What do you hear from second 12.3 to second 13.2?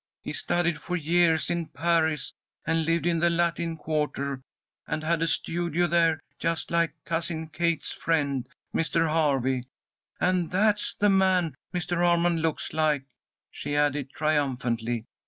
looks like,"